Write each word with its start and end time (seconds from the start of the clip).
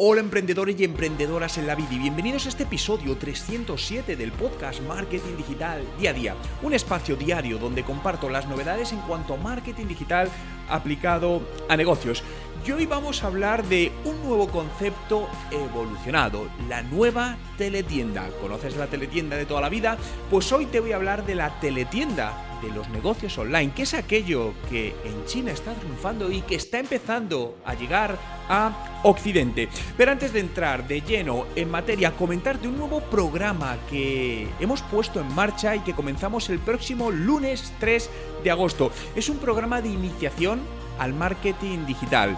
Hola 0.00 0.20
emprendedores 0.20 0.78
y 0.78 0.84
emprendedoras 0.84 1.58
en 1.58 1.66
la 1.66 1.74
vida 1.74 1.88
y 1.90 1.98
bienvenidos 1.98 2.46
a 2.46 2.50
este 2.50 2.62
episodio 2.62 3.16
307 3.16 4.14
del 4.14 4.30
podcast 4.30 4.80
Marketing 4.82 5.36
Digital 5.36 5.82
Día 5.98 6.10
a 6.10 6.12
Día, 6.12 6.36
un 6.62 6.72
espacio 6.72 7.16
diario 7.16 7.58
donde 7.58 7.82
comparto 7.82 8.30
las 8.30 8.46
novedades 8.46 8.92
en 8.92 9.00
cuanto 9.00 9.34
a 9.34 9.38
marketing 9.38 9.86
digital 9.86 10.28
aplicado 10.68 11.42
a 11.68 11.76
negocios. 11.76 12.22
Y 12.66 12.70
hoy 12.70 12.86
vamos 12.86 13.22
a 13.22 13.28
hablar 13.28 13.64
de 13.64 13.90
un 14.04 14.22
nuevo 14.22 14.48
concepto 14.48 15.28
evolucionado, 15.50 16.48
la 16.68 16.82
nueva 16.82 17.38
teletienda. 17.56 18.28
¿Conoces 18.42 18.76
la 18.76 18.86
teletienda 18.88 19.36
de 19.36 19.46
toda 19.46 19.62
la 19.62 19.68
vida? 19.68 19.96
Pues 20.30 20.52
hoy 20.52 20.66
te 20.66 20.80
voy 20.80 20.92
a 20.92 20.96
hablar 20.96 21.24
de 21.24 21.34
la 21.34 21.60
teletienda 21.60 22.58
de 22.60 22.70
los 22.70 22.88
negocios 22.88 23.38
online, 23.38 23.72
que 23.72 23.82
es 23.82 23.94
aquello 23.94 24.52
que 24.68 24.88
en 25.04 25.24
China 25.26 25.52
está 25.52 25.72
triunfando 25.74 26.30
y 26.30 26.42
que 26.42 26.56
está 26.56 26.78
empezando 26.78 27.56
a 27.64 27.74
llegar 27.74 28.18
a 28.48 29.00
Occidente. 29.04 29.68
Pero 29.96 30.12
antes 30.12 30.32
de 30.32 30.40
entrar 30.40 30.86
de 30.86 31.00
lleno 31.00 31.46
en 31.54 31.70
materia, 31.70 32.16
comentarte 32.16 32.68
un 32.68 32.76
nuevo 32.76 33.00
programa 33.00 33.78
que 33.88 34.48
hemos 34.60 34.82
puesto 34.82 35.20
en 35.20 35.32
marcha 35.34 35.76
y 35.76 35.80
que 35.80 35.94
comenzamos 35.94 36.50
el 36.50 36.58
próximo 36.58 37.10
lunes 37.10 37.72
3 37.78 38.10
de 38.44 38.50
agosto. 38.50 38.90
Es 39.14 39.28
un 39.28 39.38
programa 39.38 39.80
de 39.80 39.88
iniciación 39.88 40.60
al 40.98 41.14
marketing 41.14 41.86
digital 41.86 42.36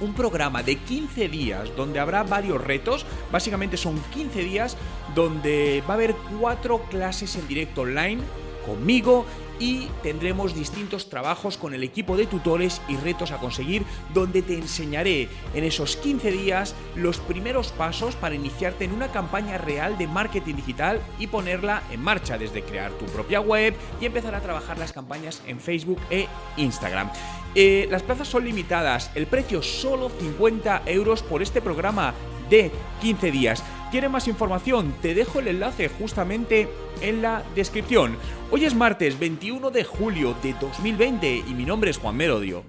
un 0.00 0.14
programa 0.14 0.62
de 0.62 0.76
15 0.76 1.28
días 1.28 1.70
donde 1.76 2.00
habrá 2.00 2.22
varios 2.22 2.62
retos. 2.62 3.06
Básicamente 3.30 3.76
son 3.76 4.00
15 4.14 4.42
días 4.42 4.76
donde 5.14 5.82
va 5.86 5.94
a 5.94 5.96
haber 5.96 6.14
cuatro 6.38 6.80
clases 6.90 7.36
en 7.36 7.46
directo 7.46 7.82
online 7.82 8.22
conmigo 8.64 9.26
y 9.58 9.88
tendremos 10.02 10.54
distintos 10.54 11.10
trabajos 11.10 11.58
con 11.58 11.74
el 11.74 11.84
equipo 11.84 12.16
de 12.16 12.26
tutores 12.26 12.80
y 12.88 12.96
retos 12.96 13.30
a 13.30 13.38
conseguir 13.38 13.84
donde 14.14 14.42
te 14.42 14.54
enseñaré 14.54 15.28
en 15.54 15.64
esos 15.64 15.96
15 15.96 16.32
días 16.32 16.74
los 16.96 17.18
primeros 17.18 17.70
pasos 17.72 18.16
para 18.16 18.34
iniciarte 18.34 18.84
en 18.84 18.92
una 18.92 19.12
campaña 19.12 19.58
real 19.58 19.98
de 19.98 20.06
marketing 20.06 20.56
digital 20.56 21.00
y 21.18 21.26
ponerla 21.26 21.82
en 21.90 22.02
marcha 22.02 22.38
desde 22.38 22.62
crear 22.62 22.90
tu 22.92 23.04
propia 23.06 23.40
web 23.40 23.74
y 24.00 24.06
empezar 24.06 24.34
a 24.34 24.40
trabajar 24.40 24.78
las 24.78 24.92
campañas 24.92 25.42
en 25.46 25.60
Facebook 25.60 26.00
e 26.08 26.26
Instagram. 26.56 27.10
Eh, 27.54 27.88
las 27.90 28.02
plazas 28.02 28.28
son 28.28 28.44
limitadas, 28.44 29.10
el 29.14 29.26
precio 29.26 29.60
solo 29.62 30.08
50 30.08 30.82
euros 30.86 31.22
por 31.22 31.42
este 31.42 31.60
programa 31.60 32.14
de 32.48 32.70
15 33.00 33.30
días. 33.32 33.64
¿Quieres 33.90 34.10
más 34.10 34.28
información? 34.28 34.94
Te 35.02 35.14
dejo 35.14 35.40
el 35.40 35.48
enlace 35.48 35.88
justamente 35.88 36.68
en 37.00 37.22
la 37.22 37.42
descripción. 37.56 38.16
Hoy 38.52 38.64
es 38.64 38.74
martes 38.74 39.18
21 39.18 39.70
de 39.70 39.82
julio 39.82 40.36
de 40.42 40.54
2020 40.54 41.44
y 41.48 41.54
mi 41.54 41.64
nombre 41.64 41.90
es 41.90 41.98
Juan 41.98 42.16
Merodio. 42.16 42.62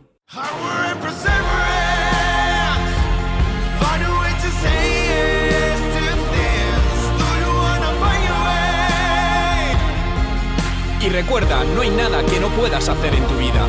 Y 11.03 11.09
recuerda, 11.09 11.63
no 11.75 11.81
hay 11.81 11.89
nada 11.89 12.23
que 12.25 12.39
no 12.39 12.47
puedas 12.49 12.87
hacer 12.87 13.13
en 13.13 13.27
tu 13.27 13.35
vida. 13.35 13.67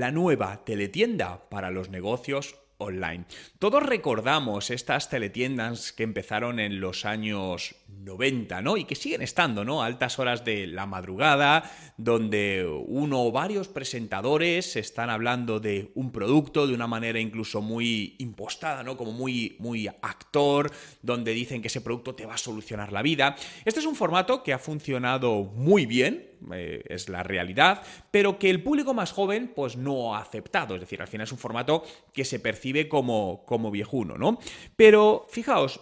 La 0.00 0.10
nueva 0.10 0.64
teletienda 0.64 1.50
para 1.50 1.70
los 1.70 1.90
negocios 1.90 2.54
online. 2.78 3.26
Todos 3.58 3.82
recordamos 3.82 4.70
estas 4.70 5.10
teletiendas 5.10 5.92
que 5.92 6.04
empezaron 6.04 6.58
en 6.58 6.80
los 6.80 7.04
años 7.04 7.74
90, 7.86 8.62
¿no? 8.62 8.78
Y 8.78 8.86
que 8.86 8.94
siguen 8.94 9.20
estando, 9.20 9.62
¿no? 9.62 9.82
Altas 9.82 10.18
horas 10.18 10.42
de 10.42 10.66
la 10.66 10.86
madrugada, 10.86 11.70
donde 11.98 12.66
uno 12.86 13.24
o 13.24 13.30
varios 13.30 13.68
presentadores 13.68 14.74
están 14.76 15.10
hablando 15.10 15.60
de 15.60 15.92
un 15.94 16.12
producto 16.12 16.66
de 16.66 16.72
una 16.72 16.86
manera 16.86 17.20
incluso 17.20 17.60
muy 17.60 18.16
impostada, 18.20 18.82
¿no? 18.82 18.96
Como 18.96 19.12
muy, 19.12 19.56
muy 19.58 19.86
actor, 19.86 20.70
donde 21.02 21.34
dicen 21.34 21.60
que 21.60 21.68
ese 21.68 21.82
producto 21.82 22.14
te 22.14 22.24
va 22.24 22.36
a 22.36 22.38
solucionar 22.38 22.90
la 22.90 23.02
vida. 23.02 23.36
Este 23.66 23.80
es 23.80 23.86
un 23.86 23.96
formato 23.96 24.42
que 24.42 24.54
ha 24.54 24.58
funcionado 24.58 25.44
muy 25.44 25.84
bien, 25.84 26.29
eh, 26.52 26.82
es 26.88 27.08
la 27.08 27.22
realidad, 27.22 27.82
pero 28.10 28.38
que 28.38 28.50
el 28.50 28.62
público 28.62 28.94
más 28.94 29.12
joven 29.12 29.52
pues 29.54 29.76
no 29.76 30.14
ha 30.14 30.20
aceptado. 30.20 30.74
Es 30.74 30.80
decir, 30.80 31.00
al 31.00 31.08
final 31.08 31.24
es 31.24 31.32
un 31.32 31.38
formato 31.38 31.84
que 32.12 32.24
se 32.24 32.40
percibe 32.40 32.88
como, 32.88 33.44
como 33.46 33.70
viejuno, 33.70 34.16
¿no? 34.16 34.38
Pero 34.76 35.26
fijaos, 35.28 35.80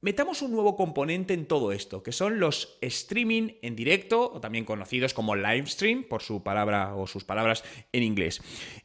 Metamos 0.00 0.42
un 0.42 0.52
nuevo 0.52 0.76
componente 0.76 1.34
en 1.34 1.46
todo 1.46 1.72
esto, 1.72 2.04
que 2.04 2.12
son 2.12 2.38
los 2.38 2.78
streaming 2.80 3.54
en 3.62 3.74
directo, 3.74 4.30
o 4.32 4.40
también 4.40 4.64
conocidos 4.64 5.12
como 5.12 5.34
live 5.34 5.66
stream, 5.66 6.04
por 6.04 6.22
su 6.22 6.44
palabra 6.44 6.94
o 6.94 7.08
sus 7.08 7.24
palabras 7.24 7.64
en 7.90 8.04
inglés. 8.04 8.40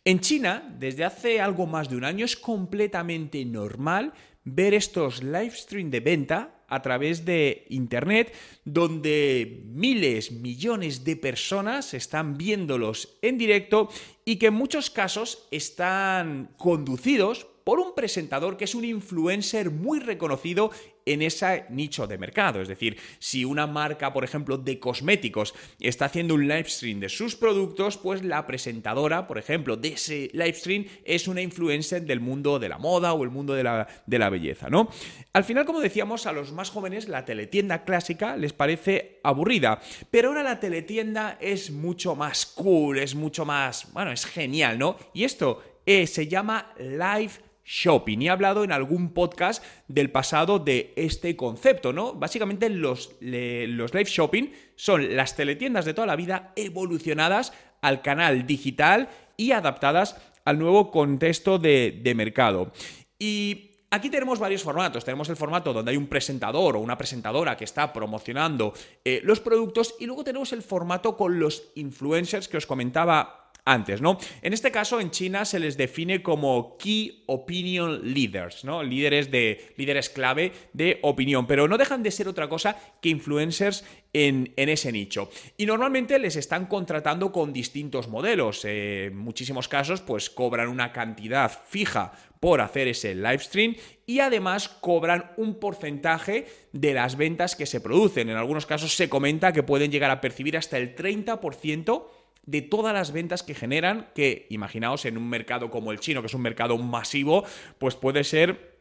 En 0.06 0.22
China, 0.22 0.76
desde 0.80 1.06
hace 1.06 1.40
algo 1.40 1.68
más 1.68 1.88
de 1.88 1.98
un 1.98 2.04
año, 2.04 2.26
es 2.26 2.36
completamente 2.36 3.46
normal 3.46 4.14
ver 4.44 4.74
estos 4.74 5.22
live 5.22 5.52
stream 5.52 5.92
de 5.92 6.00
venta 6.00 6.63
a 6.74 6.82
través 6.82 7.26
de 7.26 7.66
Internet, 7.70 8.34
donde 8.66 9.64
miles, 9.66 10.32
millones 10.32 11.04
de 11.04 11.16
personas 11.16 11.94
están 11.94 12.38
viéndolos 12.38 13.18
en 13.22 13.38
directo 13.38 13.90
y 14.26 14.38
que 14.38 14.48
en 14.48 14.56
muchos 14.56 14.90
casos 14.90 15.48
están 15.52 16.50
conducidos 16.58 17.48
por 17.64 17.80
un 17.80 17.96
presentador 17.96 18.58
que 18.58 18.66
es 18.66 18.76
un 18.76 18.86
influencer 18.86 19.72
muy 19.72 20.00
reconocido 20.00 20.72
en 21.06 21.22
ese 21.22 21.66
nicho 21.70 22.08
de 22.08 22.18
mercado. 22.18 22.62
Es 22.62 22.68
decir, 22.68 22.98
si 23.20 23.46
una 23.46 23.68
marca, 23.68 24.14
por 24.14 24.24
ejemplo, 24.24 24.58
de 24.58 24.80
cosméticos 24.80 25.54
está 25.80 26.06
haciendo 26.06 26.36
un 26.36 26.48
live 26.48 26.70
stream 26.70 27.00
de 27.00 27.10
sus 27.10 27.36
productos, 27.36 27.98
pues 27.98 28.24
la 28.24 28.46
presentadora, 28.48 29.28
por 29.28 29.38
ejemplo, 29.38 29.76
de 29.76 29.90
ese 29.90 30.30
live 30.34 30.54
stream 30.54 30.86
es 31.04 31.28
una 31.28 31.42
influencer 31.42 32.04
del 32.04 32.20
mundo 32.20 32.60
de 32.60 32.70
la 32.70 32.78
moda 32.78 33.14
o 33.14 33.24
el 33.24 33.30
mundo 33.30 33.54
de 33.54 33.64
la, 33.64 33.88
de 34.06 34.20
la 34.20 34.30
belleza, 34.30 34.70
¿no? 34.70 34.90
Al 35.34 35.44
final, 35.44 35.66
como 35.66 35.80
decíamos, 35.80 36.26
a 36.26 36.32
los 36.32 36.52
más 36.52 36.70
jóvenes 36.70 37.08
la 37.08 37.26
teletienda 37.26 37.84
clásica 37.84 38.38
les 38.38 38.54
parece 38.54 39.20
aburrida, 39.24 39.82
pero 40.12 40.30
ahora 40.30 40.44
la 40.44 40.60
teletienda 40.60 41.38
es 41.42 41.72
mucho 41.72 42.16
más 42.16 42.46
cool, 42.46 43.00
es 43.00 43.16
mucho 43.16 43.46
más, 43.46 43.92
bueno, 43.94 44.12
es 44.12 44.26
genial, 44.26 44.80
¿no? 44.80 44.98
Y 45.14 45.24
esto 45.24 45.62
eh, 45.86 46.08
se 46.08 46.28
llama 46.28 46.74
live 46.78 47.32
shopping. 47.64 48.22
Y 48.22 48.28
he 48.28 48.30
hablado 48.30 48.64
en 48.64 48.72
algún 48.72 49.14
podcast 49.14 49.64
del 49.88 50.12
pasado 50.12 50.60
de 50.60 50.94
este 50.96 51.36
concepto, 51.36 51.94
¿no? 51.94 52.14
Básicamente 52.14 52.70
los, 52.70 53.16
los 53.22 53.94
live 53.94 54.10
shopping 54.10 54.52
son 54.76 55.16
las 55.16 55.36
teletiendas 55.36 55.86
de 55.86 55.94
toda 55.94 56.08
la 56.08 56.16
vida 56.16 56.54
evolucionadas 56.56 57.54
al 57.82 58.02
canal 58.02 58.46
digital 58.48 59.10
y 59.38 59.52
adaptadas 59.52 60.18
al 60.46 60.60
nuevo 60.60 60.92
contexto 60.92 61.60
de, 61.60 62.14
mercado. 62.16 62.72
Y 63.20 63.70
Aquí 63.94 64.10
tenemos 64.10 64.40
varios 64.40 64.64
formatos. 64.64 65.06
Tenemos 65.06 65.30
el 65.30 65.36
formato 65.36 65.72
donde 65.72 65.92
hay 65.92 65.98
un 65.98 66.08
presentador 66.08 66.76
o 66.76 66.80
una 66.80 66.98
presentadora 66.98 67.56
que 67.56 67.64
está 67.64 67.94
promocionando 67.94 68.74
eh, 69.06 69.22
los 69.24 69.40
productos 69.40 69.94
y 70.00 70.08
luego 70.08 70.24
tenemos 70.24 70.52
el 70.52 70.64
formato 70.64 71.16
con 71.16 71.40
los 71.40 71.72
influencers 71.76 72.48
que 72.48 72.58
os 72.58 72.66
comentaba 72.66 73.43
antes, 73.66 74.02
¿no? 74.02 74.18
En 74.42 74.54
este 74.54 74.72
caso, 74.72 75.00
en 75.00 75.12
China 75.12 75.46
se 75.46 75.60
les 75.60 75.78
define 75.78 76.22
como 76.22 76.78
Key 76.78 77.24
Opinion 77.28 78.14
Leaders, 78.14 78.66
¿no? 78.66 78.84
Líderes 78.84 79.32
de 79.32 79.74
líderes 79.78 80.10
clave 80.10 80.52
de 80.74 81.00
opinión, 81.02 81.48
pero 81.48 81.68
no 81.68 81.78
dejan 81.78 82.04
de 82.04 82.12
ser 82.12 82.28
otra 82.28 82.50
cosa 82.50 82.78
que 83.02 83.10
influencers 83.10 83.86
en, 84.12 84.54
ese 84.56 84.92
nicho. 84.92 85.30
Y 85.58 85.66
normalmente 85.66 86.20
les 86.20 86.36
están 86.36 86.66
contratando 86.68 87.32
con 87.32 87.54
distintos 87.54 88.08
modelos. 88.08 88.66
Eh, 88.66 89.06
en 89.06 89.18
muchísimos 89.18 89.68
casos, 89.68 90.02
pues 90.02 90.30
cobran 90.30 90.68
una 90.68 90.92
cantidad 90.92 91.52
fija 91.68 92.12
por 92.40 92.60
hacer 92.60 92.90
ese 92.90 93.16
live 93.16 93.40
stream 93.40 93.76
y 94.06 94.20
además 94.20 94.68
cobran 94.68 95.32
un 95.38 95.60
porcentaje 95.60 96.46
de 96.74 96.94
las 96.94 97.16
ventas 97.16 97.56
que 97.56 97.66
se 97.66 97.80
producen. 97.80 98.30
En 98.30 98.36
algunos 98.36 98.66
casos 98.66 98.96
se 98.96 99.08
comenta 99.08 99.54
que 99.54 99.64
pueden 99.64 99.92
llegar 99.92 100.12
a 100.12 100.20
percibir 100.20 100.58
hasta 100.58 100.78
el 100.78 100.94
30% 100.96 102.06
de 102.46 102.62
todas 102.62 102.94
las 102.94 103.12
ventas 103.12 103.44
que 103.44 103.56
generan, 103.56 104.08
que 104.14 104.48
imaginaos 104.50 105.06
en 105.06 105.18
un 105.18 105.30
mercado 105.30 105.70
como 105.70 105.92
el 105.92 106.00
chino, 106.00 106.22
que 106.22 106.28
es 106.28 106.34
un 106.34 106.42
mercado 106.42 106.78
masivo, 106.78 107.46
pues 107.78 107.96
puede 107.96 108.24
ser 108.24 108.73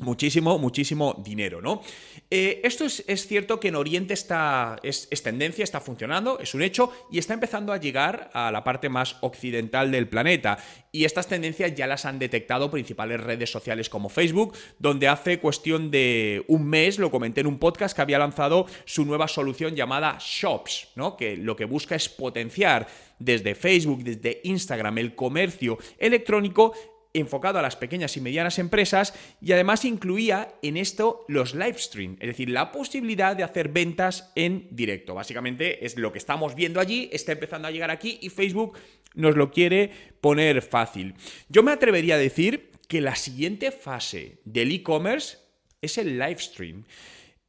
muchísimo, 0.00 0.58
muchísimo 0.58 1.14
dinero, 1.22 1.60
¿no? 1.60 1.82
Eh, 2.30 2.60
esto 2.64 2.84
es, 2.84 3.26
cierto 3.26 3.58
que 3.58 3.68
en 3.68 3.76
Oriente 3.76 4.14
está, 4.14 4.76
es, 4.82 5.08
tendencia, 5.22 5.64
está 5.64 5.80
funcionando, 5.80 6.38
es 6.38 6.54
un 6.54 6.62
hecho, 6.62 6.92
y 7.10 7.18
está 7.18 7.34
empezando 7.34 7.72
a 7.72 7.78
llegar 7.78 8.30
a 8.32 8.52
la 8.52 8.62
parte 8.62 8.88
más 8.88 9.16
occidental 9.20 9.90
del 9.90 10.08
planeta. 10.08 10.58
Y 10.92 11.04
estas 11.04 11.28
tendencias 11.28 11.74
ya 11.74 11.86
las 11.86 12.04
han 12.04 12.18
detectado 12.18 12.70
principales 12.70 13.20
redes 13.20 13.50
sociales 13.50 13.88
como 13.88 14.08
Facebook, 14.08 14.56
donde 14.78 15.08
hace 15.08 15.40
cuestión 15.40 15.90
de 15.90 16.44
un 16.48 16.66
mes, 16.66 16.98
lo 16.98 17.10
comenté 17.10 17.40
en 17.40 17.46
un 17.46 17.58
podcast, 17.58 17.94
que 17.94 18.02
había 18.02 18.18
lanzado 18.18 18.66
su 18.84 19.04
nueva 19.04 19.28
solución 19.28 19.74
llamada 19.74 20.18
Shops, 20.20 20.88
¿no? 20.94 21.16
Que 21.16 21.36
lo 21.36 21.56
que 21.56 21.64
busca 21.64 21.94
es 21.94 22.08
potenciar 22.08 22.86
desde 23.18 23.54
Facebook, 23.54 24.02
desde 24.02 24.40
Instagram, 24.44 24.98
el 24.98 25.14
comercio 25.14 25.78
electrónico 25.98 26.72
enfocado 27.14 27.58
a 27.58 27.62
las 27.62 27.76
pequeñas 27.76 28.16
y 28.16 28.20
medianas 28.20 28.58
empresas 28.58 29.14
y 29.40 29.52
además 29.52 29.84
incluía 29.84 30.54
en 30.62 30.76
esto 30.76 31.24
los 31.28 31.54
live 31.54 31.78
stream, 31.78 32.16
es 32.20 32.28
decir, 32.28 32.50
la 32.50 32.72
posibilidad 32.72 33.36
de 33.36 33.42
hacer 33.42 33.68
ventas 33.68 34.32
en 34.36 34.68
directo. 34.70 35.14
Básicamente 35.14 35.84
es 35.84 35.96
lo 35.96 36.12
que 36.12 36.18
estamos 36.18 36.54
viendo 36.54 36.80
allí, 36.80 37.08
está 37.12 37.32
empezando 37.32 37.68
a 37.68 37.70
llegar 37.70 37.90
aquí 37.90 38.18
y 38.22 38.28
Facebook 38.28 38.78
nos 39.14 39.36
lo 39.36 39.50
quiere 39.50 39.90
poner 40.20 40.62
fácil. 40.62 41.14
Yo 41.48 41.62
me 41.62 41.72
atrevería 41.72 42.14
a 42.14 42.18
decir 42.18 42.70
que 42.86 43.00
la 43.00 43.16
siguiente 43.16 43.70
fase 43.70 44.38
del 44.44 44.72
e-commerce 44.72 45.38
es 45.80 45.98
el 45.98 46.18
live 46.18 46.38
stream. 46.38 46.84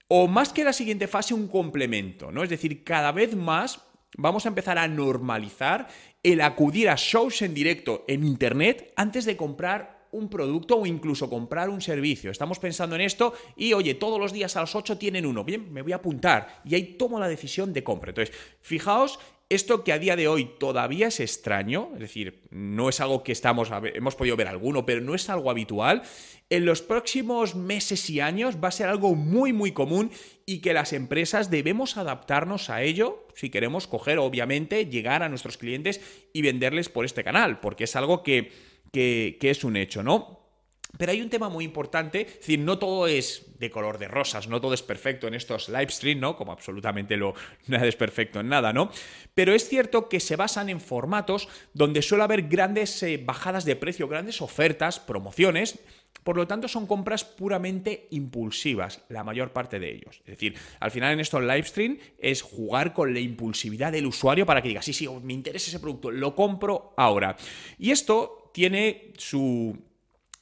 O 0.08 0.28
más 0.28 0.52
que 0.52 0.64
la 0.64 0.74
siguiente 0.74 1.08
fase, 1.08 1.34
un 1.34 1.48
complemento, 1.48 2.32
¿no? 2.32 2.44
Es 2.44 2.50
decir, 2.50 2.84
cada 2.84 3.12
vez 3.12 3.36
más 3.36 3.82
vamos 4.18 4.46
a 4.46 4.50
empezar 4.50 4.78
a 4.78 4.88
normalizar 4.88 5.88
el 6.24 6.42
acudir 6.42 6.90
a 6.90 6.96
shows 6.96 7.42
en 7.42 7.54
directo 7.54 8.06
en 8.08 8.24
Internet 8.26 8.94
antes 8.96 9.26
de 9.26 9.38
comprar 9.38 10.08
un 10.12 10.30
producto 10.30 10.78
o 10.78 10.86
incluso 10.86 11.30
comprar 11.30 11.70
un 11.70 11.82
servicio. 11.82 12.32
Estamos 12.32 12.60
pensando 12.60 12.96
en 12.96 13.02
esto 13.02 13.34
y, 13.56 13.74
oye, 13.74 13.96
todos 13.96 14.20
los 14.20 14.34
días 14.34 14.56
a 14.58 14.62
las 14.62 14.76
8 14.76 14.98
tienen 14.98 15.26
uno. 15.26 15.44
Bien, 15.44 15.72
me 15.72 15.82
voy 15.82 15.94
a 15.94 15.98
apuntar 15.98 16.62
y 16.66 16.76
ahí 16.76 16.96
tomo 16.98 17.20
la 17.20 17.28
decisión 17.28 17.72
de 17.74 17.84
compra. 17.84 18.10
Entonces, 18.10 18.36
fijaos 18.62 19.20
esto 19.52 19.84
que 19.84 19.92
a 19.92 20.00
día 20.00 20.16
de 20.16 20.30
hoy 20.30 20.46
todavía 20.60 21.08
es 21.08 21.20
extraño, 21.20 21.90
es 21.96 22.00
decir, 22.00 22.44
no 22.52 22.88
es 22.88 23.02
algo 23.02 23.22
que 23.22 23.34
estamos, 23.34 23.70
hemos 23.94 24.16
podido 24.16 24.38
ver 24.38 24.48
alguno, 24.48 24.86
pero 24.86 25.02
no 25.02 25.14
es 25.14 25.30
algo 25.30 25.52
habitual, 25.52 26.04
en 26.50 26.66
los 26.66 26.82
próximos 26.82 27.54
meses 27.54 28.10
y 28.10 28.22
años 28.22 28.58
va 28.64 28.70
a 28.70 28.72
ser 28.72 28.88
algo 28.88 29.14
muy, 29.14 29.52
muy 29.52 29.74
común 29.74 30.12
y 30.46 30.60
que 30.60 30.74
las 30.74 30.94
empresas 30.94 31.50
debemos 31.50 31.98
adaptarnos 31.98 32.70
a 32.70 32.82
ello 32.82 33.28
si 33.36 33.50
queremos 33.50 33.88
coger, 33.88 34.20
obviamente, 34.20 34.86
llegar 34.86 35.22
a 35.22 35.30
nuestros 35.30 35.58
clientes 35.58 36.02
y 36.32 36.42
venderles 36.42 36.90
por 36.90 37.04
este 37.04 37.24
canal, 37.24 37.60
porque 37.60 37.84
es 37.84 37.96
algo 37.96 38.24
que, 38.24 38.52
que, 38.94 39.38
que 39.40 39.50
es 39.50 39.64
un 39.64 39.76
hecho, 39.76 40.02
¿no? 40.02 40.41
Pero 40.98 41.12
hay 41.12 41.22
un 41.22 41.30
tema 41.30 41.50
muy 41.50 41.66
importante, 41.66 42.22
es 42.22 42.40
decir, 42.40 42.60
no 42.60 42.78
todo 42.78 43.08
es 43.08 43.46
de 43.60 43.72
color 43.72 43.98
de 43.98 44.08
rosas, 44.08 44.48
no 44.48 44.60
todo 44.62 44.74
es 44.74 44.84
perfecto 44.84 45.28
en 45.28 45.34
estos 45.34 45.70
live 45.70 45.90
stream, 45.90 46.20
¿no? 46.20 46.36
Como 46.36 46.52
absolutamente 46.52 47.18
lo, 47.18 47.34
nada 47.68 47.88
es 47.88 47.96
perfecto 47.96 48.40
en 48.40 48.50
nada, 48.50 48.74
¿no? 48.74 48.92
Pero 49.34 49.54
es 49.54 49.68
cierto 49.68 50.10
que 50.10 50.20
se 50.20 50.36
basan 50.36 50.70
en 50.70 50.82
formatos 50.82 51.48
donde 51.74 52.02
suele 52.02 52.24
haber 52.24 52.44
grandes 52.44 53.02
eh, 53.04 53.22
bajadas 53.24 53.66
de 53.66 53.76
precio, 53.76 54.08
grandes 54.08 54.42
ofertas, 54.42 55.00
promociones, 55.00 55.80
por 56.24 56.38
lo 56.38 56.46
tanto, 56.46 56.68
son 56.68 56.86
compras 56.86 57.24
puramente 57.24 58.08
impulsivas, 58.12 59.02
la 59.10 59.24
mayor 59.24 59.54
parte 59.54 59.80
de 59.80 59.92
ellos. 59.92 60.20
Es 60.20 60.34
decir, 60.34 60.56
al 60.80 60.92
final 60.92 61.14
en 61.14 61.20
estos 61.20 61.42
live 61.42 61.64
stream 61.64 61.98
es 62.20 62.44
jugar 62.44 62.94
con 62.94 63.14
la 63.14 63.20
impulsividad 63.20 63.92
del 63.92 64.06
usuario 64.06 64.46
para 64.46 64.62
que 64.62 64.68
diga, 64.68 64.84
sí, 64.84 64.94
sí, 64.94 65.08
me 65.24 65.34
interesa 65.34 65.70
ese 65.70 65.80
producto, 65.80 66.12
lo 66.12 66.36
compro 66.36 66.94
ahora. 66.96 67.36
Y 67.80 67.90
esto 67.90 68.52
tiene 68.54 69.14
su 69.18 69.76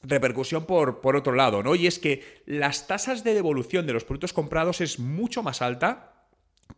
repercusión 0.02 0.64
por, 0.64 1.00
por 1.00 1.16
otro 1.16 1.34
lado, 1.34 1.62
¿no? 1.62 1.74
Y 1.74 1.86
es 1.86 1.98
que 1.98 2.42
las 2.46 2.86
tasas 2.86 3.24
de 3.24 3.34
devolución 3.34 3.86
de 3.86 3.92
los 3.92 4.04
productos 4.04 4.32
comprados 4.32 4.80
es 4.80 4.98
mucho 4.98 5.42
más 5.42 5.62
alta 5.62 6.26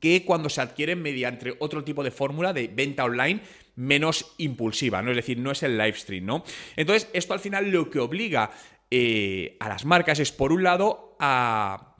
que 0.00 0.24
cuando 0.24 0.48
se 0.48 0.60
adquieren 0.60 1.02
mediante 1.02 1.54
otro 1.60 1.84
tipo 1.84 2.02
de 2.02 2.10
fórmula 2.10 2.52
de 2.52 2.68
venta 2.68 3.04
online 3.04 3.40
menos 3.76 4.34
impulsiva, 4.38 5.02
¿no? 5.02 5.10
Es 5.10 5.16
decir, 5.16 5.38
no 5.38 5.50
es 5.50 5.62
el 5.62 5.78
live 5.78 5.94
stream, 5.94 6.26
¿no? 6.26 6.44
Entonces, 6.76 7.08
esto 7.12 7.32
al 7.32 7.40
final 7.40 7.70
lo 7.70 7.88
que 7.90 8.00
obliga 8.00 8.50
eh, 8.90 9.56
a 9.60 9.68
las 9.68 9.84
marcas 9.84 10.18
es, 10.18 10.32
por 10.32 10.52
un 10.52 10.62
lado, 10.62 11.16
a 11.18 11.91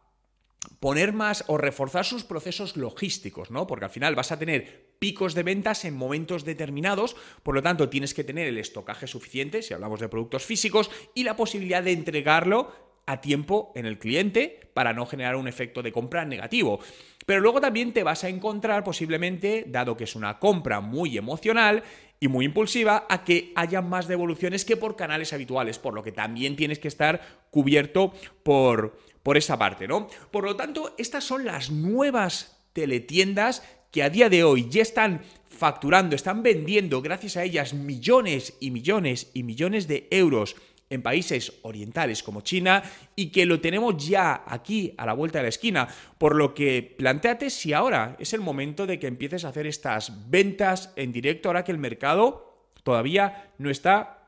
poner 0.81 1.13
más 1.13 1.45
o 1.47 1.59
reforzar 1.59 2.05
sus 2.05 2.25
procesos 2.25 2.77
logísticos, 2.77 3.51
¿no? 3.51 3.67
Porque 3.67 3.85
al 3.85 3.91
final 3.91 4.15
vas 4.15 4.33
a 4.33 4.39
tener 4.39 4.93
picos 4.99 5.35
de 5.35 5.43
ventas 5.43 5.85
en 5.85 5.95
momentos 5.95 6.45
determinados, 6.45 7.17
por 7.43 7.55
lo 7.55 7.63
tanto 7.63 7.89
tienes 7.89 8.15
que 8.15 8.25
tener 8.25 8.47
el 8.47 8.59
estocaje 8.59 9.07
suficiente, 9.07 9.63
si 9.63 9.75
hablamos 9.75 10.01
de 10.01 10.09
productos 10.09 10.45
físicos, 10.45 10.91
y 11.15 11.25
la 11.25 11.37
posibilidad 11.37 11.83
de 11.83 11.93
entregarlo 11.93 12.92
a 13.13 13.21
tiempo 13.21 13.73
en 13.75 13.87
el 13.87 13.99
cliente 13.99 14.61
para 14.75 14.93
no 14.93 15.07
generar 15.07 15.37
un 15.37 15.49
efecto 15.49 15.83
de 15.83 15.93
compra 15.93 16.25
negativo. 16.25 16.81
Pero 17.27 17.41
luego 17.41 17.61
también 17.61 17.93
te 17.93 18.03
vas 18.03 18.25
a 18.25 18.29
encontrar 18.29 18.85
posiblemente, 18.85 19.65
dado 19.69 19.97
que 19.97 20.05
es 20.05 20.17
una 20.17 20.39
compra 20.39 20.81
muy 20.81 21.17
emocional 21.17 21.83
y 22.19 22.29
muy 22.29 22.45
impulsiva, 22.45 23.07
a 23.09 23.25
que 23.25 23.53
haya 23.55 23.81
más 23.81 24.09
devoluciones 24.09 24.65
que 24.65 24.77
por 24.77 24.97
canales 24.97 25.33
habituales, 25.33 25.79
por 25.79 25.95
lo 25.95 26.03
que 26.03 26.13
también 26.13 26.57
tienes 26.57 26.79
que 26.79 26.89
estar 26.89 27.21
cubierto 27.51 28.13
por, 28.43 28.99
por 29.23 29.37
esa 29.37 29.59
parte, 29.59 29.87
¿no? 29.87 30.09
Por 30.31 30.45
lo 30.45 30.57
tanto, 30.57 30.95
estas 30.99 31.25
son 31.25 31.45
las 31.45 31.71
nuevas 31.71 32.61
teletiendas 32.73 33.63
que 33.91 34.03
a 34.03 34.11
día 34.11 34.29
de 34.29 34.43
hoy 34.43 34.69
ya 34.71 34.83
están 34.83 35.23
facturando, 35.49 36.17
están 36.17 36.43
vendiendo 36.43 37.03
gracias 37.03 37.37
a 37.37 37.45
ellas 37.45 37.75
millones 37.75 38.55
y 38.59 38.71
millones 38.71 39.31
y 39.35 39.43
millones 39.43 39.87
de 39.87 40.09
euros 40.11 40.57
en 40.93 41.03
países 41.03 41.53
orientales 41.63 42.23
como 42.23 42.43
China 42.43 42.83
y 43.17 43.31
que 43.31 43.47
lo 43.47 43.61
tenemos 43.61 43.97
ya 44.07 44.45
aquí 44.47 44.95
a 44.97 45.07
la 45.07 45.15
vuelta 45.15 45.39
de 45.39 45.45
la 45.45 45.49
esquina. 45.49 45.89
Por 46.19 46.37
lo 46.37 46.55
que 46.55 46.95
planteate 46.97 47.51
si 47.51 47.73
ahora 47.73 48.17
es 48.19 48.33
el 48.35 48.41
momento 48.41 48.87
de 48.87 48.99
que 48.99 49.07
empieces 49.07 49.45
a 49.45 49.49
hacer 49.49 49.67
estas 49.67 50.31
ventas 50.31 50.93
en 50.97 51.13
directo 51.13 51.49
ahora 51.49 51.65
que 51.65 51.73
el 51.73 51.79
mercado 51.79 52.71
todavía 52.83 53.53
no 53.59 53.71
está 53.71 54.22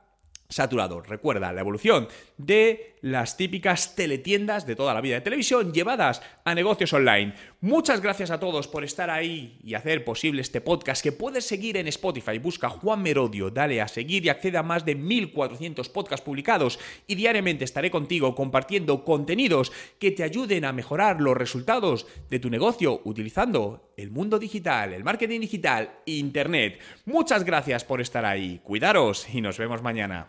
saturado. 0.48 1.00
Recuerda 1.00 1.52
la 1.52 1.60
evolución 1.60 2.08
de 2.36 2.94
las 3.00 3.36
típicas 3.36 3.94
teletiendas 3.96 4.66
de 4.66 4.76
toda 4.76 4.94
la 4.94 5.00
vida 5.00 5.16
de 5.16 5.20
televisión 5.20 5.72
llevadas 5.72 6.22
a 6.44 6.54
negocios 6.54 6.92
online. 6.92 7.34
Muchas 7.60 8.00
gracias 8.00 8.30
a 8.30 8.40
todos 8.40 8.66
por 8.66 8.82
estar 8.82 9.10
ahí 9.10 9.58
y 9.62 9.74
hacer 9.74 10.04
posible 10.04 10.40
este 10.40 10.60
podcast 10.60 11.02
que 11.02 11.12
puedes 11.12 11.44
seguir 11.44 11.76
en 11.76 11.86
Spotify. 11.88 12.38
Busca 12.38 12.70
Juan 12.70 13.02
Merodio, 13.02 13.50
dale 13.50 13.82
a 13.82 13.88
seguir 13.88 14.24
y 14.24 14.30
accede 14.30 14.56
a 14.56 14.62
más 14.62 14.84
de 14.84 14.94
1400 14.94 15.88
podcasts 15.90 16.24
publicados 16.24 16.78
y 17.06 17.14
diariamente 17.14 17.64
estaré 17.64 17.90
contigo 17.90 18.34
compartiendo 18.34 19.04
contenidos 19.04 19.70
que 19.98 20.10
te 20.10 20.22
ayuden 20.22 20.64
a 20.64 20.72
mejorar 20.72 21.20
los 21.20 21.36
resultados 21.36 22.06
de 22.30 22.38
tu 22.38 22.48
negocio 22.48 23.02
utilizando 23.04 23.92
el 23.96 24.10
mundo 24.10 24.38
digital, 24.38 24.92
el 24.92 25.04
marketing 25.04 25.40
digital, 25.40 25.90
internet. 26.06 26.80
Muchas 27.06 27.44
gracias 27.44 27.84
por 27.84 28.00
estar 28.00 28.24
ahí. 28.24 28.60
Cuidaros 28.62 29.26
y 29.32 29.40
nos 29.40 29.58
vemos 29.58 29.82
mañana. 29.82 30.28